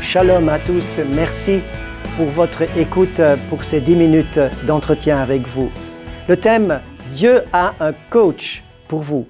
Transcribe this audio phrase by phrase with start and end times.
[0.00, 1.60] Shalom à tous, merci
[2.16, 3.20] pour votre écoute
[3.50, 5.70] pour ces 10 minutes d'entretien avec vous.
[6.28, 6.80] Le thème
[7.12, 9.26] Dieu a un coach pour vous.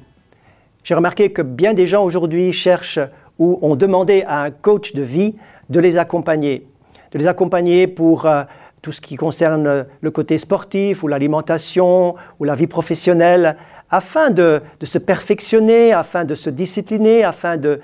[0.85, 3.01] J'ai remarqué que bien des gens aujourd'hui cherchent
[3.39, 5.35] ou ont demandé à un coach de vie
[5.69, 6.69] de les accompagner,
[7.11, 8.45] de les accompagner pour euh,
[8.83, 13.57] tout ce qui concerne le côté sportif ou l'alimentation ou la vie professionnelle,
[13.91, 17.81] afin de, se perfectionner, afin de se discipliner, afin de,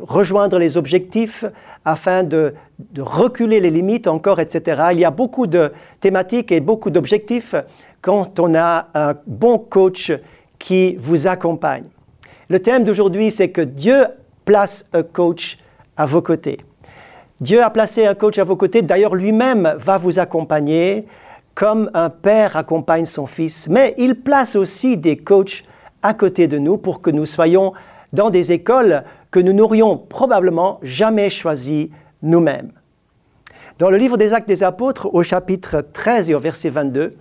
[0.00, 1.44] rejoindre les objectifs,
[1.84, 2.54] afin de,
[2.98, 4.82] reculer les limites encore, etc.
[4.92, 7.54] Il y a beaucoup de thématiques et beaucoup d'objectifs
[8.00, 10.12] quand on a un bon coach
[10.58, 11.84] qui vous accompagne.
[12.48, 14.06] Le thème d'aujourd'hui, c'est que Dieu
[14.44, 15.58] place un coach
[15.96, 16.58] à vos côtés.
[17.40, 21.06] Dieu a placé un coach à vos côtés, d'ailleurs lui-même va vous accompagner
[21.58, 25.64] comme un père accompagne son fils, mais il place aussi des coachs
[26.04, 27.72] à côté de nous pour que nous soyons
[28.12, 31.90] dans des écoles que nous n'aurions probablement jamais choisies
[32.22, 32.70] nous-mêmes.
[33.80, 37.16] Dans le livre des Actes des Apôtres, au chapitre 13 et au verset 22,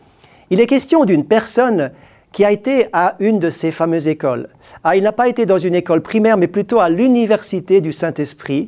[0.51, 1.89] il est question d'une personne
[2.31, 4.49] qui a été à une de ces fameuses écoles.
[4.83, 8.67] Ah, il n'a pas été dans une école primaire, mais plutôt à l'université du Saint-Esprit,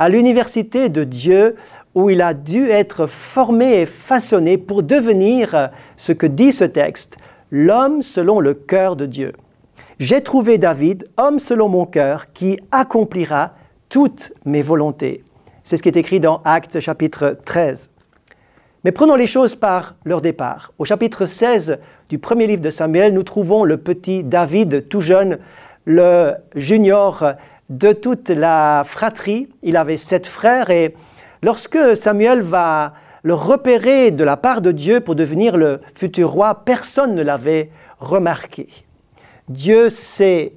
[0.00, 1.56] à l'université de Dieu,
[1.94, 7.18] où il a dû être formé et façonné pour devenir ce que dit ce texte,
[7.50, 9.34] l'homme selon le cœur de Dieu.
[9.98, 13.52] J'ai trouvé David, homme selon mon cœur, qui accomplira
[13.90, 15.22] toutes mes volontés.
[15.64, 17.90] C'est ce qui est écrit dans Actes chapitre 13.
[18.84, 20.72] Mais prenons les choses par leur départ.
[20.78, 21.78] Au chapitre 16
[22.08, 25.38] du premier livre de Samuel, nous trouvons le petit David, tout jeune,
[25.84, 27.34] le junior
[27.70, 29.48] de toute la fratrie.
[29.62, 30.94] Il avait sept frères et
[31.42, 36.64] lorsque Samuel va le repérer de la part de Dieu pour devenir le futur roi,
[36.64, 38.68] personne ne l'avait remarqué.
[39.48, 40.52] Dieu s'est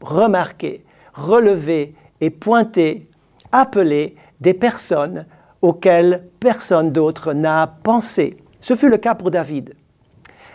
[0.00, 3.08] remarqué, relevé et pointé,
[3.50, 5.26] appelé des personnes
[5.62, 8.36] auxquelles personne d'autre n'a pensé.
[8.60, 9.74] Ce fut le cas pour David.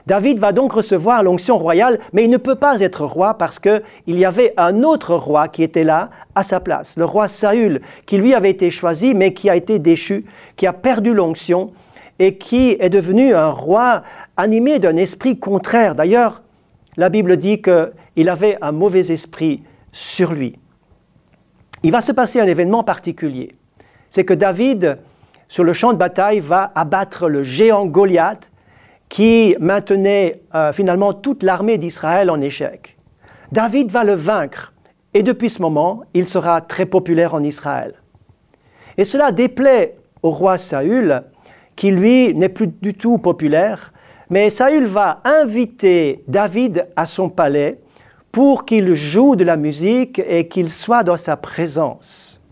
[0.07, 3.81] David va donc recevoir l'onction royale, mais il ne peut pas être roi parce qu'il
[4.07, 8.17] y avait un autre roi qui était là à sa place, le roi Saül, qui
[8.17, 10.23] lui avait été choisi, mais qui a été déchu,
[10.55, 11.73] qui a perdu l'onction
[12.19, 14.03] et qui est devenu un roi
[14.37, 15.93] animé d'un esprit contraire.
[15.93, 16.41] D'ailleurs,
[16.95, 20.57] la Bible dit qu'il avait un mauvais esprit sur lui.
[21.83, 23.51] Il va se passer un événement particulier.
[24.09, 24.99] C'est que David,
[25.49, 28.51] sur le champ de bataille, va abattre le géant Goliath
[29.09, 32.97] qui maintenait euh, finalement toute l'armée d'Israël en échec.
[33.51, 34.73] David va le vaincre
[35.13, 37.95] et depuis ce moment, il sera très populaire en Israël.
[38.97, 41.23] Et cela déplaît au roi Saül,
[41.75, 43.93] qui lui n'est plus du tout populaire,
[44.29, 47.79] mais Saül va inviter David à son palais
[48.31, 52.43] pour qu'il joue de la musique et qu'il soit dans sa présence.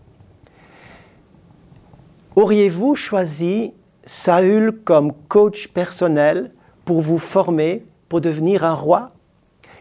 [2.34, 3.72] Auriez-vous choisi
[4.08, 6.52] Saül comme coach personnel
[6.84, 9.10] pour vous former pour devenir un roi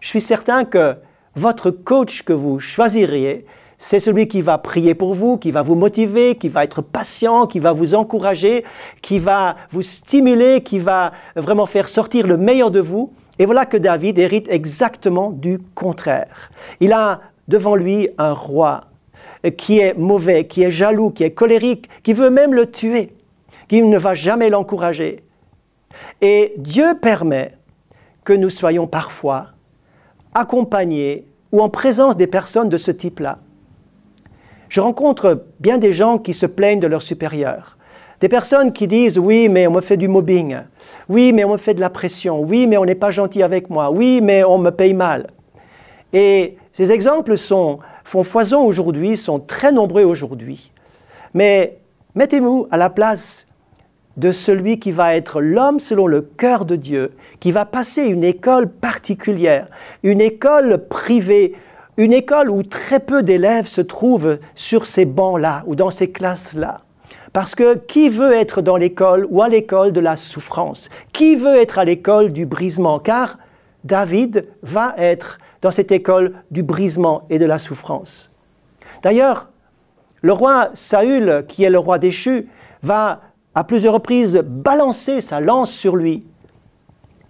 [0.01, 0.95] Je suis certain que
[1.35, 3.45] votre coach que vous choisiriez,
[3.77, 7.45] c'est celui qui va prier pour vous, qui va vous motiver, qui va être patient,
[7.45, 8.63] qui va vous encourager,
[9.03, 13.13] qui va vous stimuler, qui va vraiment faire sortir le meilleur de vous.
[13.37, 16.49] Et voilà que David hérite exactement du contraire.
[16.79, 18.85] Il a devant lui un roi
[19.55, 23.11] qui est mauvais, qui est jaloux, qui est colérique, qui veut même le tuer
[23.67, 25.23] qui ne va jamais l'encourager.
[26.21, 27.57] Et Dieu permet
[28.23, 29.47] que nous soyons parfois
[30.33, 33.39] accompagnés ou en présence des personnes de ce type-là.
[34.67, 37.77] Je rencontre bien des gens qui se plaignent de leurs supérieurs.
[38.19, 40.57] Des personnes qui disent oui, mais on me fait du mobbing.
[41.07, 42.41] Oui, mais on me fait de la pression.
[42.41, 43.91] Oui, mais on n'est pas gentil avec moi.
[43.91, 45.27] Oui, mais on me paye mal.
[46.13, 50.71] Et ces exemples sont, font foison aujourd'hui, sont très nombreux aujourd'hui.
[51.33, 51.77] Mais
[52.15, 53.47] mettez-vous à la place
[54.17, 58.23] de celui qui va être l'homme selon le cœur de Dieu, qui va passer une
[58.23, 59.67] école particulière,
[60.03, 61.55] une école privée,
[61.97, 66.81] une école où très peu d'élèves se trouvent sur ces bancs-là ou dans ces classes-là.
[67.33, 70.89] Parce que qui veut être dans l'école ou à l'école de la souffrance?
[71.11, 72.99] Qui veut être à l'école du brisement?
[72.99, 73.37] Car
[73.83, 78.31] David va être dans cette école du brisement et de la souffrance.
[79.03, 79.49] D'ailleurs,
[80.21, 82.47] le roi Saül, qui est le roi déchu,
[82.83, 83.21] va
[83.55, 86.25] à plusieurs reprises balancer sa lance sur lui.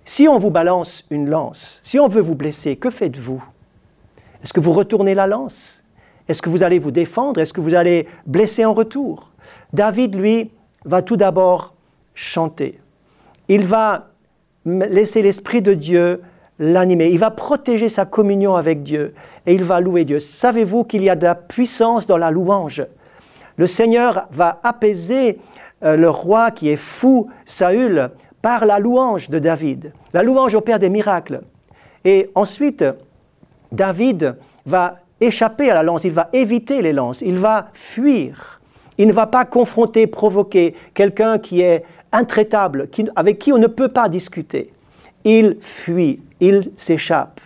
[0.04, 3.44] Si on vous balance une lance, si on veut vous blesser, que faites-vous?
[4.44, 5.84] Est-ce que vous retournez la lance?
[6.28, 7.40] Est-ce que vous allez vous défendre?
[7.40, 9.32] Est-ce que vous allez blesser en retour?
[9.74, 10.52] David, lui,
[10.84, 11.74] va tout d'abord
[12.14, 12.80] chanter.
[13.48, 14.10] Il va
[14.66, 16.22] laisser l'Esprit de Dieu
[16.60, 19.14] l'animer, il va protéger sa communion avec Dieu
[19.46, 20.20] et il va louer Dieu.
[20.20, 22.86] Savez-vous qu'il y a de la puissance dans la louange?
[23.58, 25.40] Le Seigneur va apaiser
[25.84, 28.10] euh, le roi qui est fou, Saül,
[28.42, 29.92] par la louange de David.
[30.14, 31.42] La louange opère des miracles.
[32.04, 32.86] Et ensuite,
[33.72, 34.36] David
[34.66, 38.62] va échapper à la lance, il va éviter les lances, il va fuir.
[38.98, 43.90] Il ne va pas confronter, provoquer quelqu'un qui est intraitable, avec qui on ne peut
[43.90, 44.72] pas discuter.
[45.24, 47.42] Il fuit, il s'échappe.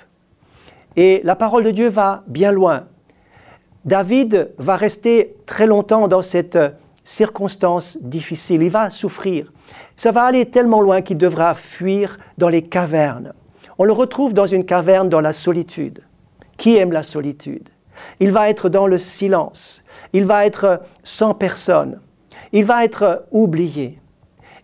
[0.95, 2.83] Et la parole de Dieu va bien loin.
[3.85, 6.59] David va rester très longtemps dans cette
[7.09, 8.61] circonstance difficile.
[8.61, 9.51] Il va souffrir.
[9.97, 13.33] Ça va aller tellement loin qu'il devra fuir dans les cavernes.
[13.79, 16.03] On le retrouve dans une caverne dans la solitude.
[16.57, 17.69] Qui aime la solitude?
[18.19, 19.83] Il va être dans le silence.
[20.13, 21.99] Il va être sans personne.
[22.51, 23.99] Il va être oublié.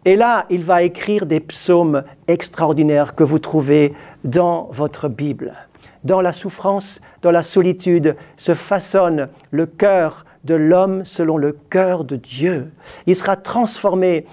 [0.05, 5.64] Et là, il va écrire des psaumes extraordinaires que vous trouvez dans votre Bible.
[6.05, 12.05] Dans la souffrance, dans la solitude, se façonne le cœur de l'homme selon le cœur
[12.05, 12.71] de Dieu.
[13.07, 14.27] Il sera transformé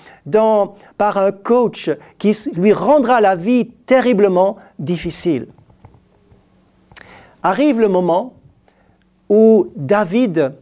[0.99, 5.49] par un coach qui lui rendra la vie terriblement difficile.
[7.43, 8.35] Arrive le moment
[9.31, 10.53] où David,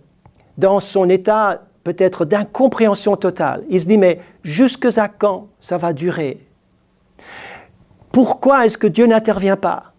[0.57, 3.65] dans son état peut-être d'incompréhension totale.
[3.69, 6.39] Il se dit, mais jusque à quand ça va durer?
[8.12, 9.93] Pourquoi est-ce que Dieu n'intervient pas?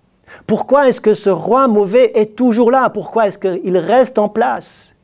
[0.48, 2.90] Pourquoi est-ce que ce roi mauvais est toujours là?
[2.90, 4.96] Pourquoi est-ce qu'il reste en place?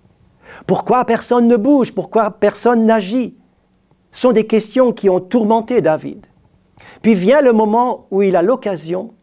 [0.65, 1.93] Pourquoi personne ne bouge?
[1.93, 3.35] Pourquoi personne n'agit?
[4.11, 6.25] Ce sont des questions qui ont tourmenté David.
[7.01, 9.13] Puis vient le moment où il a l'occasion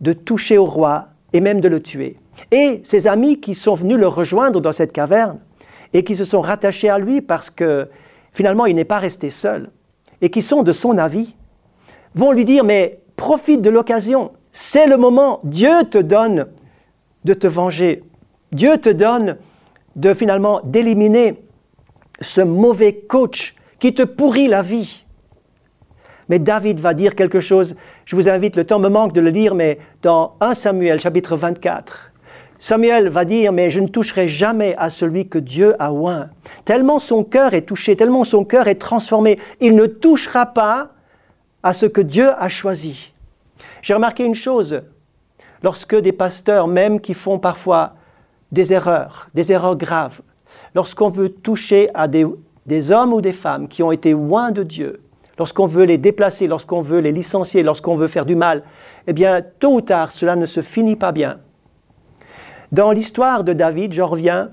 [0.00, 2.18] de toucher au roi et même de le tuer.
[2.50, 5.38] Et ses amis qui sont venus le rejoindre dans cette caverne
[5.92, 7.88] et qui se sont rattachés à lui parce que
[8.32, 9.70] finalement il n'est pas resté seul
[10.20, 11.36] et qui sont de son avis,
[12.14, 16.46] vont lui dire mais profite de l'occasion, c'est le moment, Dieu te donne
[17.24, 18.04] de te venger,
[18.52, 19.36] Dieu te donne
[19.96, 21.42] de finalement d'éliminer
[22.20, 25.04] ce mauvais coach qui te pourrit la vie.
[26.28, 27.74] Mais David va dire quelque chose,
[28.04, 31.36] je vous invite, le temps me manque de le lire, mais dans 1 Samuel chapitre
[31.36, 32.12] 24,
[32.56, 36.30] Samuel va dire, mais je ne toucherai jamais à celui que Dieu a oint.
[36.64, 40.90] Tellement son cœur est touché, tellement son cœur est transformé, il ne touchera pas
[41.64, 43.13] à ce que Dieu a choisi.
[43.82, 44.82] J'ai remarqué une chose,
[45.62, 47.94] lorsque des pasteurs, même qui font parfois
[48.52, 50.20] des erreurs, des erreurs graves,
[50.74, 52.26] lorsqu'on veut toucher à des,
[52.66, 55.02] des hommes ou des femmes qui ont été loin de Dieu,
[55.38, 58.62] lorsqu'on veut les déplacer, lorsqu'on veut les licencier, lorsqu'on veut faire du mal,
[59.06, 61.40] eh bien, tôt ou tard, cela ne se finit pas bien.
[62.72, 64.50] Dans l'histoire de David, je reviens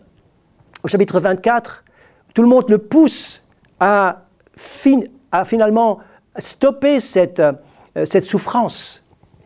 [0.84, 1.84] au chapitre 24,
[2.34, 3.46] tout le monde le pousse
[3.80, 4.24] à,
[5.46, 6.00] finalement
[6.38, 7.54] stopper cette, euh,
[8.06, 9.01] cette souffrance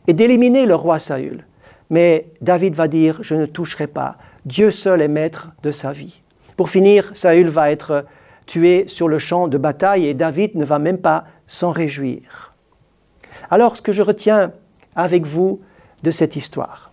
[0.08, 1.46] et d'éliminer le roi Saül.
[1.90, 4.18] Mais David va dire, je ne toucherai pas.
[4.46, 6.22] Dieu seul est maître de sa vie.
[6.58, 8.06] Pour finir, Saül va être
[8.46, 12.54] tué sur le champ de bataille et David ne va même pas s'en réjouir.
[13.50, 14.52] Alors ce que je retiens
[14.96, 15.62] avec vous
[16.04, 16.92] de cette histoire,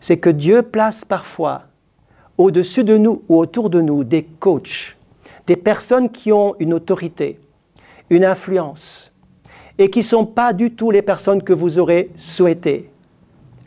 [0.00, 1.64] c'est que Dieu place parfois
[2.36, 4.96] au-dessus de nous ou autour de nous des coachs,
[5.46, 7.40] des personnes qui ont une autorité,
[8.10, 9.12] une influence,
[9.78, 12.90] et qui ne sont pas du tout les personnes que vous aurez souhaitées.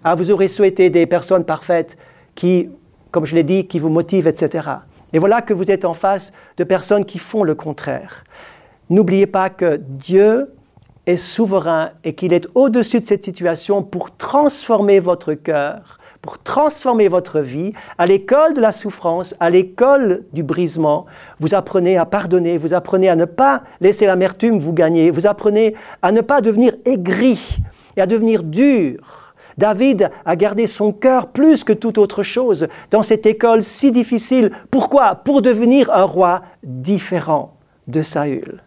[0.04, 1.98] Ah, vous aurez souhaité des personnes parfaites
[2.36, 2.70] qui,
[3.12, 4.68] comme je l'ai dit, qui vous motivent, etc.
[5.14, 8.24] Et voilà que vous êtes en face de personnes qui font le contraire.
[8.90, 10.54] N'oubliez pas que Dieu
[11.06, 17.08] est souverain et qu'il est au-dessus de cette situation pour transformer votre cœur pour transformer
[17.08, 17.74] votre vie.
[17.98, 21.06] À l'école de la souffrance, à l'école du brisement,
[21.40, 25.76] vous apprenez à pardonner, vous apprenez à ne pas laisser l'amertume vous gagner, vous apprenez
[26.02, 27.58] à ne pas devenir aigri
[27.98, 29.34] et à devenir dur.
[29.58, 34.52] David a gardé son cœur plus que toute autre chose dans cette école si difficile.
[34.70, 35.16] Pourquoi?
[35.16, 38.64] Pour devenir un roi différent de Saül.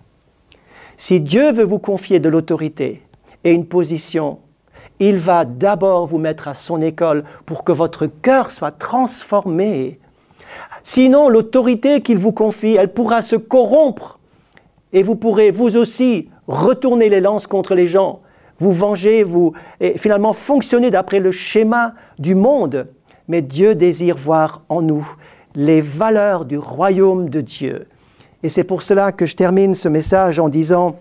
[0.96, 3.02] Si Dieu veut vous confier de l'autorité
[3.42, 4.38] et une position
[5.00, 9.98] il va d'abord vous mettre à son école pour que votre cœur soit transformé.
[10.82, 14.18] Sinon, l'autorité qu'il vous confie, elle pourra se corrompre
[14.92, 18.20] et vous pourrez vous aussi retourner les lances contre les gens,
[18.58, 22.86] vous venger, vous et finalement fonctionner d'après le schéma du monde.
[23.26, 25.06] Mais Dieu désire voir en nous
[25.54, 27.86] les valeurs du royaume de Dieu.
[28.42, 30.96] Et c'est pour cela que je termine ce message en disant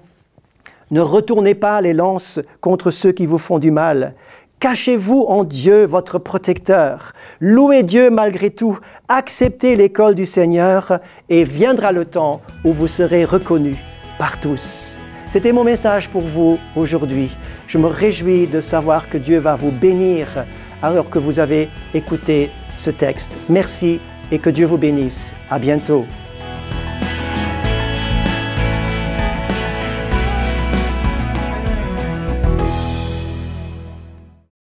[0.93, 4.13] ne retournez pas les lances contre ceux qui vous font du mal.
[4.59, 7.13] Cachez-vous en Dieu, votre protecteur.
[7.41, 8.77] Louez Dieu malgré tout.
[9.09, 13.77] Acceptez l'école du Seigneur et viendra le temps où vous serez reconnus
[14.19, 14.93] par tous.
[15.29, 17.31] C'était mon message pour vous aujourd'hui.
[17.67, 20.45] Je me réjouis de savoir que Dieu va vous bénir
[20.83, 23.31] alors que vous avez écouté ce texte.
[23.50, 24.00] Merci
[24.31, 25.33] et que Dieu vous bénisse.
[25.50, 26.05] À bientôt.